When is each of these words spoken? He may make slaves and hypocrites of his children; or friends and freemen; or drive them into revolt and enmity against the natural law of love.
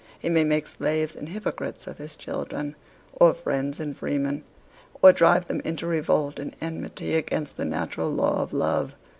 He 0.17 0.29
may 0.31 0.43
make 0.43 0.65
slaves 0.65 1.15
and 1.15 1.29
hypocrites 1.29 1.85
of 1.85 1.99
his 1.99 2.15
children; 2.15 2.75
or 3.13 3.35
friends 3.35 3.79
and 3.79 3.95
freemen; 3.95 4.43
or 4.99 5.13
drive 5.13 5.47
them 5.47 5.61
into 5.63 5.85
revolt 5.85 6.39
and 6.39 6.55
enmity 6.59 7.13
against 7.13 7.55
the 7.55 7.65
natural 7.65 8.09
law 8.09 8.41
of 8.41 8.51
love. 8.51 8.95